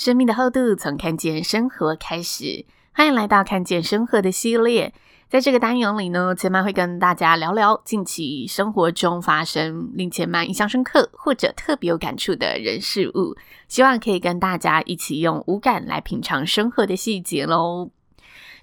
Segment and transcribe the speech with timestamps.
[0.00, 2.64] 生命的厚度，从看见生活开始。
[2.94, 4.94] 欢迎来到看见生活的系列。
[5.28, 13.36] 在这个单元里呢，千嫚会跟大家聊聊近期生活中发生令千嫚印象深刻或者特别有感触的人事物，
[13.68, 17.90] 希望可以跟大家一起用五感来品尝生活的细节喽。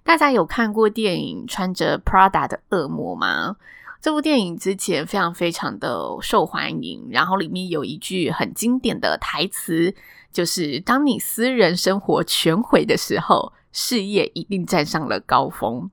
[0.04, 3.58] 大家有看过电影《穿着 Prada 的恶魔》吗？
[4.00, 9.94] 这部电影之前非常非常的受欢迎，然后里面有一句很经典的台词。
[10.32, 15.90] 就是当你私人生活全毁的时候，事业一定站上了高峰。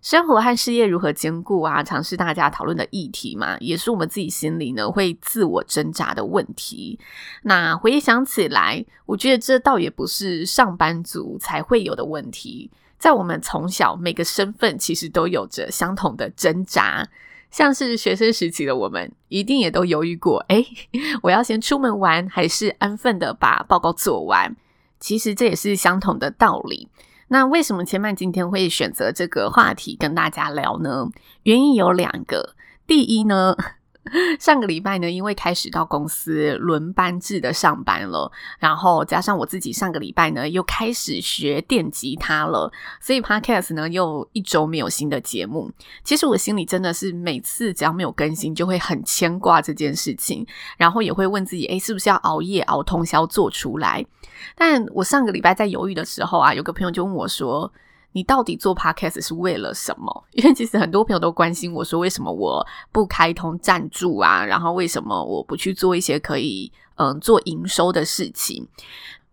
[0.00, 1.82] 生活和事业如何兼顾啊？
[1.82, 6.98] 常是大家讨论的议题嘛，也是我们自己心里呢会自我挣扎的问题。
[7.42, 17.08] 那回想起来，我觉得这倒也不是上班族才会有的问题，在我们从小每个身份其实都有着相同的挣扎。
[17.50, 20.64] 像是学生时期的我们，一定也都犹豫过：哎，
[21.22, 24.54] 我要先出门玩，还是安分的把报告做完？
[24.98, 26.88] 其实这也是相同的道理。
[27.28, 31.08] 那为什么千嫚今天会选择这个话题跟大家聊呢？
[31.44, 32.54] 原因有两个。
[32.86, 33.56] 第一呢，
[34.38, 45.70] 上个礼拜呢，因为开始到公司轮班制的上班了，然后加上我自己上个礼拜呢又开始学电吉他了，所以 Podcast 呢又一周没有新的节目。
[46.04, 50.46] 其实我心里真的是每次只要没有更新，就会很牵挂这件事情，
[50.76, 54.04] 然后也会问自己，诶，是不是要熬夜熬通宵做出来？
[54.54, 57.72] 但我上个礼拜在犹豫的时候啊，有个朋友就问我说，
[58.16, 60.24] 你到底做 Podcast 是为了什么？
[60.32, 64.42] 因为其实很多朋友都关心我说，为什么我不开通赞助啊？
[64.42, 68.66] 然后为什么我不去做一些可以嗯做营收的事情？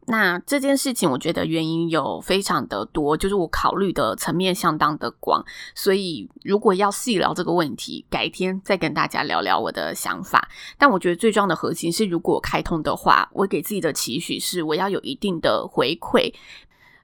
[0.07, 5.41] 那这件事情，我觉得原因有非常的多，就是我考虑的层面相当的广。
[5.73, 10.49] 所以如果要细聊这个问题，改天再跟大家聊聊我的想法。
[10.77, 16.33] 但我觉得最重要的核心是，如果开通的话，我给自己的期许是，我要有一定的回馈。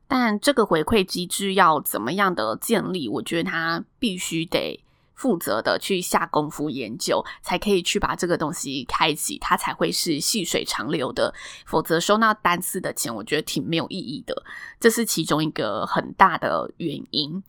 [0.09, 3.08] 但这个回馈机制要怎么样的建立？
[3.08, 4.84] 我觉得他必须得
[5.14, 11.34] 负责的去下功夫研究，才可以去把这个东西开启，它才会是细水长流的。
[11.66, 14.44] 否则收那单次的钱，我觉得挺没有意义的。
[14.80, 17.44] 这是其中一个很大的原因。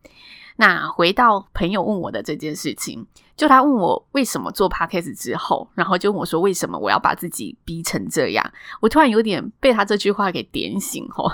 [0.61, 3.03] 那回到朋友问我的这件事情，
[3.35, 8.53] 就他问我为什么做 Podcast 之后，然后就问我说为什么我要把自己逼成这样？
[8.79, 11.33] 我突然有点被他这句话给点醒哦，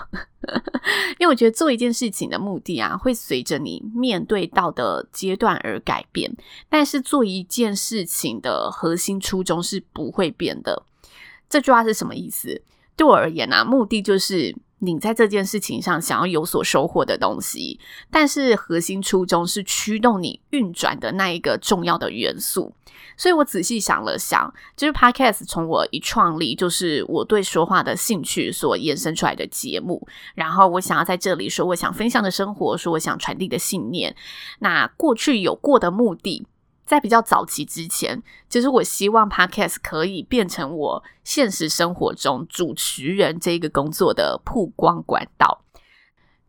[1.19, 6.33] 因为我觉得做一件事情的目的啊，会随着你面对到的阶段而改变，
[6.69, 10.83] 但是做一件事情的核心初衷是不会变的。
[11.49, 12.61] 这句话是什么意思？
[12.95, 14.55] 对我而言啊，目的就是。
[14.79, 17.79] 你在这件事情上想要有所收获的东西，
[18.11, 22.73] 但是核心初衷是驱动你运转的那一个重要的元素。
[23.15, 30.07] 所以我仔细想了想，就是 Podcast 从我一创立，就是我对说话的兴趣所延伸出来的节目。
[30.35, 34.15] 然后我想要在这里说我想分享的生活，说我想传递的信念。
[34.59, 36.45] 那过去有过的目的。
[36.87, 45.61] 在比较早期之前，就是我希望 Podcast 可以变成我现实生活中主持人这个工作的曝光管道，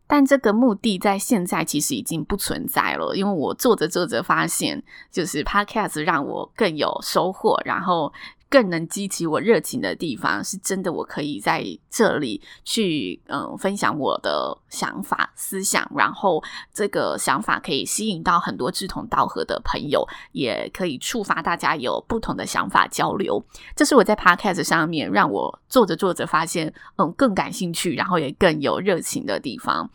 [0.07, 8.11] 但这个目的在现在其实已经不存在了，因为我做着做着发现，就是 Podcast 让我更有收获，然后。
[8.49, 16.43] 更能激起我热情的地方，是真的，我可以在这里去嗯分享我的想法、思想，然后
[16.73, 23.43] 这个想法可以吸引到很多志同道合的朋友，也可以触发大家有不同的想法交流。
[23.75, 29.89] 这是我在 Podcast 上面让我做着做着发现，嗯，更感兴趣，然后也更有热情的地方。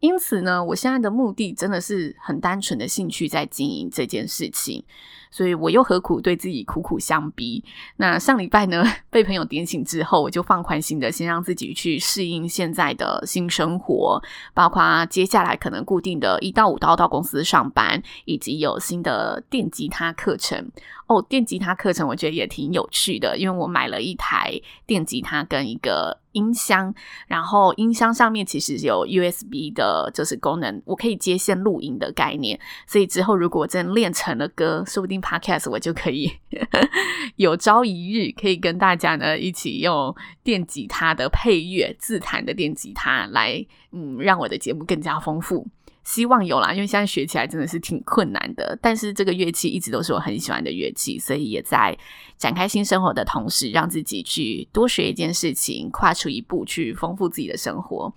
[0.00, 4.82] 因此呢，我现在的目的真的是很单纯的兴趣在经营这件事情，
[5.30, 7.64] 所以我又何苦对自己苦苦相逼？
[7.96, 14.22] 那上礼拜呢， 被朋友点醒之后，我就放宽心的先让自己去适应现在的新生活，
[14.54, 20.70] 包括接下来可能固定的一到五都要到公司上班，以及有新的电吉他课程。
[21.08, 24.52] 哦，电吉他课程我觉得也挺有趣的，因为我买了一台
[24.86, 26.94] 电吉他跟一个音箱，
[27.26, 32.58] 然后音箱上面其实有 USB 的，就是功能，我可以接线录音的概念。
[32.86, 36.32] 所以之后如果真练成了歌，说不定 Podcast 我就可以
[37.36, 45.66] 有朝一日可以跟大家呢一起用电吉他的配乐，自弹的电吉他来，嗯，让我的节目更加丰富。
[46.08, 48.76] 希望有啦，因为现在学起来真的是挺困难的。
[48.80, 51.94] 但是这个乐器一直都是我很喜欢的乐器，所以也在
[52.38, 58.10] 展开新生活的同时，让自己去多学一件事情，跨出一步去丰富自己的生活。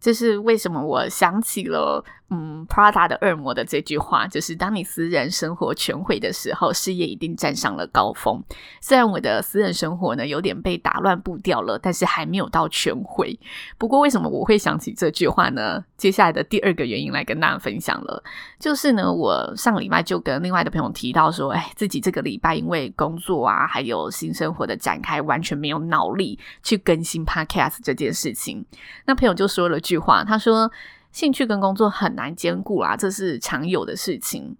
[0.00, 8.38] 这是为什么我想起了嗯，Prada 的恶魔的这句话，就是当你私人生活全毁的时候，事业一定站上了高峰。
[8.82, 13.38] 虽然我的私人生活呢有点被打乱步调了，但是还没有到全毁。
[13.78, 15.82] 不过为什么我会想起这句话呢？
[15.96, 18.22] 接下来的第二个原因来跟大家分享了，
[18.60, 28.62] 就是呢，我上个礼拜就跟另外的朋友提到说，哎，自己这个礼拜因为工作啊，还有新生活的展开，完全没有脑力去更新 Podcast 这件事情。
[29.06, 30.70] 那朋友就说了句话，他说。
[31.12, 34.56] 兴趣跟工作很难兼顾啦，这是常有的事情。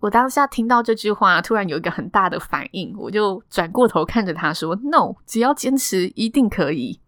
[0.00, 7.00] 我当下听到这句话，突然有一个很大的反应，我就转过头看着他说：“No，只要坚持，一定可以。”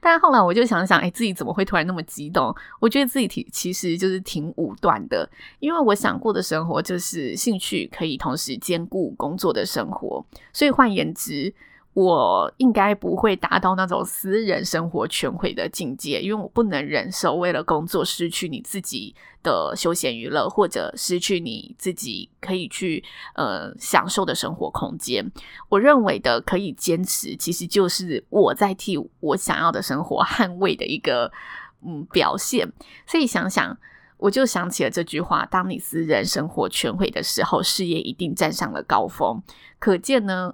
[0.00, 2.54] 但后来我就想想，哎，自己怎么会突然那么激动？
[2.78, 5.28] 我觉得自己挺其实就是挺武断的，
[5.58, 11.52] 因为我想过的生活就是兴趣可以同时兼顾工作的生活，所以换言之。
[11.96, 23.02] 我应该不会达到那种私人生活全毁的境界，因为我不能忍受为了工作失去你自己的休闲娱乐，或者失去你自己可以去
[23.34, 25.32] 呃享受的生活空间。
[25.70, 31.32] 我认为的可以坚持，其实就是我在替我想要的生活捍卫的一个
[31.80, 32.70] 嗯表现。
[33.06, 33.74] 所以想想，
[34.18, 39.42] 我就想起了这句话：当你私人生活全毁的时候，事业一定站上了高峰。
[39.78, 40.52] 可见呢。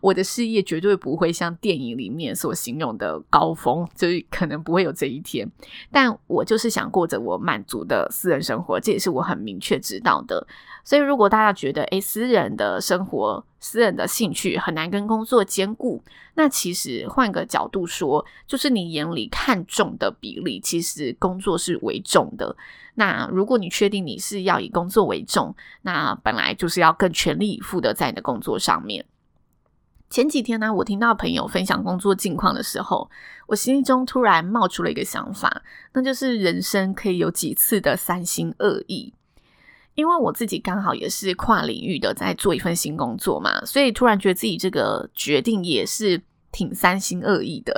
[0.00, 5.50] 我的事业绝对不会像电影里面所形容的高峰，就是可能不会有这一天。
[5.90, 10.46] 但我就是想过着我满足的私人生活，这也是我很明确知道的。
[10.82, 16.02] 所以，如果大家觉得诶，私人的生活、私人的兴趣很难跟工作兼顾，
[16.34, 22.54] 那其实换个角度说，就是你眼里看重的比例，其实工作是为重的。
[22.96, 29.04] 那如果你确定你是要以工作为重，那本来就是要更全力以赴的在你的工作上面。
[30.10, 33.10] 前几天呢，我听到朋友分享工作近况的时候，
[33.48, 35.62] 我心中突然冒出了一个想法，
[35.92, 39.12] 那就是人生可以有几次的三心二意。
[39.94, 46.22] 因为我自己刚好也是跨领域的在做一份新工作嘛， 所以突然觉得自己这个决定也是
[46.52, 47.74] 挺三心二意的。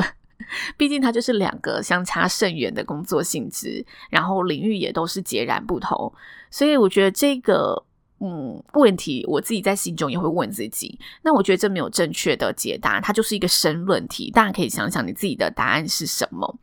[0.77, 6.13] 毕竟它就是两个相差甚远的工作性质，然后领域也都是截然不同，
[6.51, 7.86] 所以我觉得这个。
[8.19, 10.99] 嗯，问题我自己在心中也会问自己。
[11.23, 14.31] 那我觉得这没有正确的解答，它就是一个申论题。
[14.31, 16.59] 大家可以想想你自己的答案是什么。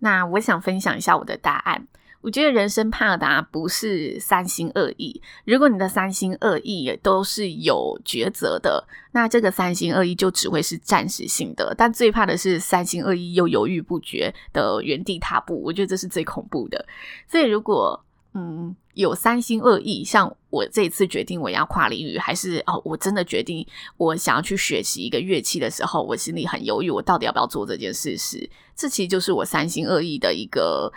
[0.00, 1.86] 那我想分享一下我的答案。
[2.20, 5.22] 我觉得人生怕的，不是三心二意。
[5.44, 11.72] 如果你的三心二意也都是有抉择的，那这个三心二意就只会是暂时性的。
[11.78, 15.62] 但最怕的是三心二意又犹豫不决的原地踏步。
[15.62, 16.84] 我觉得这是最恐怖的。
[17.28, 18.04] 所以如果
[18.34, 23.66] 嗯，有三心二意，像我这次决定我要跨领域，还是哦，我真的决定
[23.96, 30.92] 我想要去学习一个乐器的时候，我心里很犹豫，我到底要不要做这件事时，这其实就是我三心二意的一个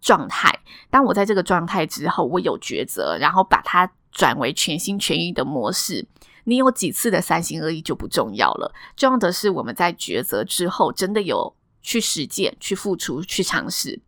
[0.00, 0.50] 状态。
[0.88, 6.06] 当我在这个状态之后，我有抉择，然后把它转为全心全意的模式。
[6.44, 14.00] 你有几次的三心二意就不重要了，重要的是我们在抉择之后，真的有去实践、去付出、去尝试。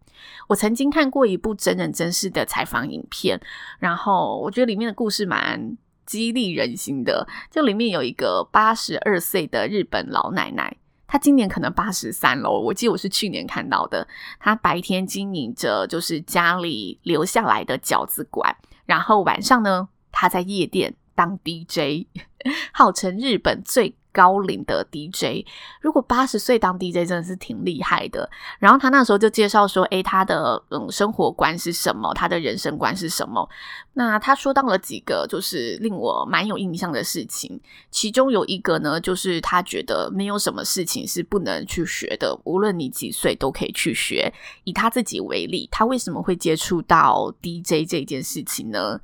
[0.49, 3.41] 我曾经看过一部真人真事的采访影片，
[3.79, 7.27] 然后我觉得里面的故事蛮激励人心的。
[7.51, 10.77] 就里面有一个八十二岁的日本老奶奶，
[11.07, 14.07] 她今年可能八十三了，我记得我是去年看到的。
[14.39, 22.07] 她白天经营着就是家里留下来的饺子馆，然后晚上呢，她在夜店当 DJ，
[22.73, 25.47] 号称日本最高龄的 DJ，
[25.81, 28.29] 如果八十岁当 DJ 真的是挺厉害的。
[28.59, 32.13] 然后他那时候就介绍说，诶，他的嗯生活观是什么？
[32.15, 33.49] 他的人生观是什么？
[33.95, 44.33] 那他说到了几个就是令我蛮有印象的事情，其中有一个呢，就是他觉得没有什么事情是不能去学的，无论你几岁都可以去学。
[44.65, 49.01] 以他自己为例，他为什么会接触到 DJ 这件事情呢？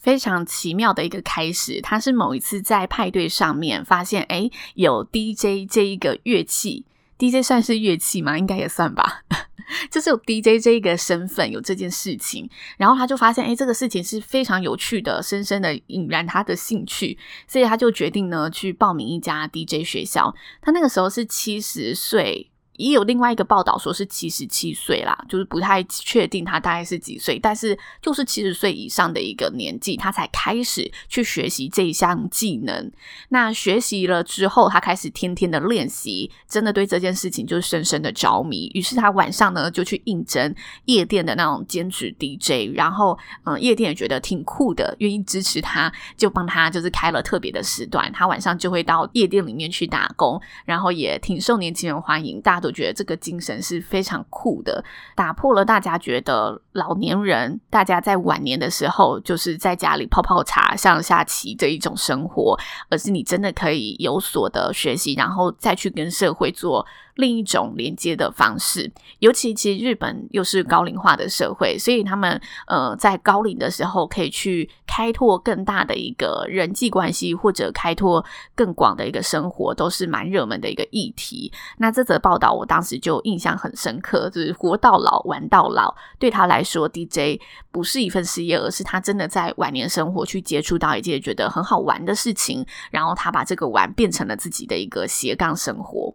[0.00, 6.84] 非常奇妙的一个开始，他是某一次在派对上面发现，哎，有 DJ 这一个乐器
[7.18, 8.36] ，DJ 算是乐器吗？
[8.38, 9.22] 应该也算吧。
[9.88, 17.16] 就是有 DJ 这一个身份，有这件事情，然后他就发现，哎，这个事情是非常有趣的，深深的引燃他的兴趣，
[17.46, 20.34] 所以他就决定呢去报名一家 DJ 学校。
[20.60, 22.49] 他那个时候是七十岁。
[22.80, 32.90] 也有另外一个报道说是七十七岁啦，就是不太确定他大概是几岁，但是就是七十岁以上的一个年纪，他才开始去学习这一项技能。
[33.28, 38.70] 那学习了之后，他开始天天的练习，真的对这件事情就深深的着迷。
[38.72, 40.54] 于是他晚上呢就去应征
[40.86, 54.82] 夜店的那种兼职 DJ，然后嗯，夜店也觉得挺酷的，愿意支持他，就帮他就是开了特别的时段，他晚上就会到夜店里面去打工，然后也挺受年轻人欢迎，大多我觉得这个精神是非常酷的，
[55.16, 62.56] 打破了大家觉得老年人大家在晚年的时候就是在家里泡泡茶、上下棋这一种生活，
[62.88, 66.86] 而是你真的可以有所的学习，然后再去跟社会做。
[67.20, 78.24] 另一种连接的方式，尤其其实日本又是高龄化的社会，所以他们呃在高龄的时候可以去开拓更大的一个人际关系，或者开拓
[78.54, 81.52] 更广的一个生活，都是蛮热门的一个议题。
[81.76, 96.14] 那这则报道我当时就印象很深刻，就是活到老玩到老，对他来说，DJ 不是一份事业，而是他真的在晚年生活去接触到一件觉得很好玩的事情，然后他把这个玩变成了自己的一个斜杠生活。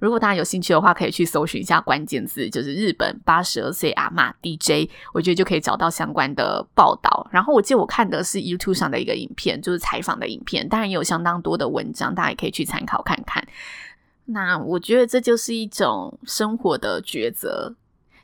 [0.00, 7.28] 如果大家有兴趣的话，可以去搜寻一下关键字，就是日本八十二岁阿妈 DJ，我觉得就可以找到相关的报道。
[7.30, 13.46] 然后我记得我看的是 YouTube 上的一个影片，就是采访的影片，当然也有相当多的文章，大家也可以去参考看看。
[14.24, 17.74] 那我觉得这就是一种生活的抉择。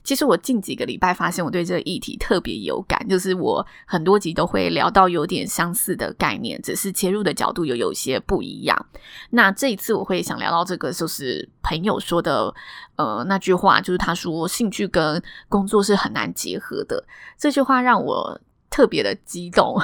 [0.07, 8.87] 其实我近几个礼拜发现我对这个议题特别有感，就是我很多集都会聊到有点相似的概念，只是切入的角度又有些不一样。
[9.31, 12.55] 那这一次我会想聊到这个，就是朋友说的，
[12.95, 17.05] 呃，那句话，就是他说兴趣跟工作是很难结合的。
[17.37, 19.77] 这句话让我特别的激动。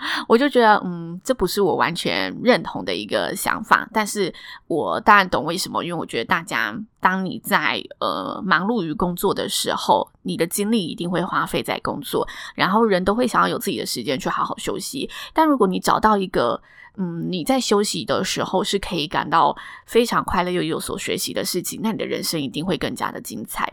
[0.28, 4.32] 我就觉得，嗯，这不是我完全认同的一个想法，但是
[4.66, 15.08] 我当然懂为什么，因为我觉得大家，当你在呃忙碌于工作的时候，你的精力一定会花费在工作，然后人都会想要有自己的时间去好好休息。
[15.32, 16.60] 但如果你找到一个，
[16.96, 19.56] 嗯，你在休息的时候是可以感到
[19.86, 23.72] 非常快乐又有所学习的事情，那你的人生一定会更加的精彩。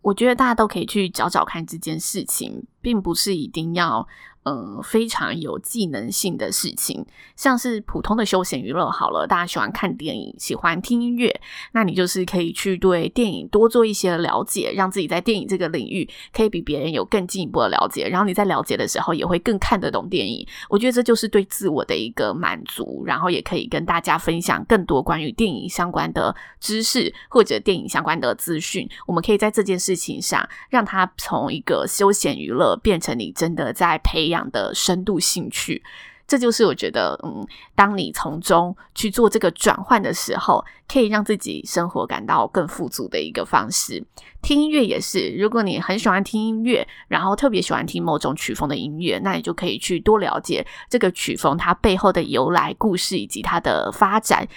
[0.00, 4.06] 我觉得大家都可以去找找看这件事情，并不是一定要。
[4.44, 7.06] 呃，非常有技能性的事情，
[7.36, 11.40] 像是普通的休闲娱乐好了，大家喜欢看电影，喜欢听音乐，
[11.74, 20.44] 那你就是可以去对电影多做一些了解，让自己在电影这个领域可以比别人有更进一步的了解，然后你在了解的时候也会更看得懂电影。
[20.68, 28.88] 我觉得这就是对自我的一个满足，然后也可以跟大家分享更多关于电影相关的知识或者电影相关的资讯。
[29.06, 34.31] 我们可以在这件事情上，让它从一个休闲娱乐变成你真的在培。
[34.32, 35.82] 样的深度兴趣，
[36.26, 44.04] 这就是我觉得，嗯，当你从中去做这个转换的时候，可以让自己生活感到更富足的一个方式。
[44.40, 54.48] 听音乐也是，如果你很喜欢听音乐，然后特别喜欢听某种曲风的音乐，那你就可以去多了解这个曲风它背后的由来、故事以及它的发展。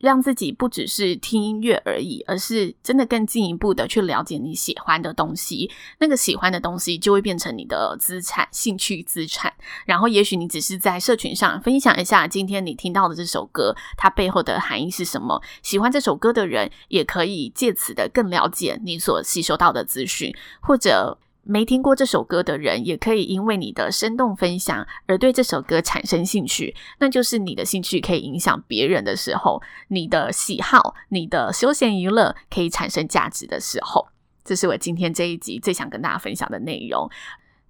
[0.00, 5.70] 让自己不只是听音乐而已，而是真的更进一步的去了解你喜欢的东西。
[5.98, 9.52] 那个喜欢的东西就会变成你的资产、兴趣资产。
[9.86, 15.40] 然后，也许你只是在社群上分享一下今天你听到的这首歌，它背后的含义是什么。
[15.62, 21.18] 喜欢这首歌的人也可以借此的更了解你所吸收到的资讯，或者。
[21.50, 26.76] 没听过这首歌的人，也可以因为你的生动分享而对这首歌产生兴趣。
[27.00, 34.06] 那就是你的兴趣可以影响别人的时候，你的喜好、你的休闲娱乐可以产生价值的时候。
[34.44, 37.10] 这是我今天这一集最想跟大家分享的内容。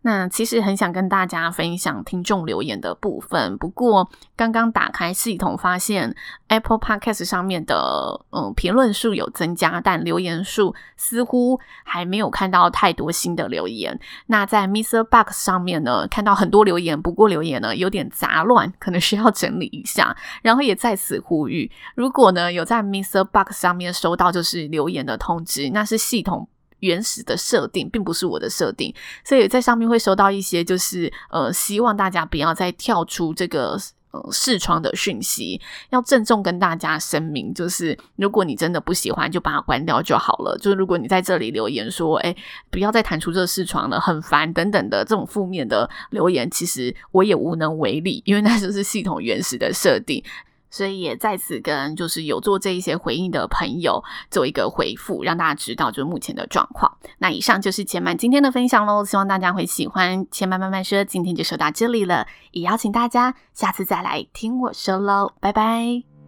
[0.02, 6.14] 那其实很想跟大家分享听众留言的部分，不过刚刚打开系统发现
[6.49, 14.00] Apple Podcast 上面的嗯评论数有增加，但留言数似乎还没有看到太多新的留言。
[14.26, 15.04] 那在 Mr.
[15.04, 20.16] Box 上面呢，看到很多留言，不过留言呢有点杂乱，可能需要整理一下。
[20.40, 23.23] 然后也在此呼吁，如果呢有在 Mr.
[23.25, 26.49] Box 上面收到就是留言的通知，那是系统。
[26.80, 28.94] 原始的设定并不是我的设定，
[29.25, 33.78] 所以在上面会收到一些，就是呃，希望大家不要再跳出这个
[34.10, 35.60] 呃视窗的讯息，
[35.90, 40.58] 要郑重跟大家声明，就是如果你真的不喜欢，就把它关掉就好了。
[40.58, 42.34] 就是如果你在这里留言说，哎，
[42.70, 50.22] 不要再弹出这个视窗了，很烦等等的这种负面的留言，其实我也无能为力，因为那就是系统原始的设定。
[50.70, 56.90] 所以也再次跟就是有做这一些回应的朋友做一个回复，让大家知道就是目前的状况。
[57.18, 60.26] 那以上就是千曼今天的分享喽，希望大家会喜欢。
[60.30, 66.19] 千曼慢慢说，今天就说到这里了，也邀请大家下次再来听我说喽，拜拜。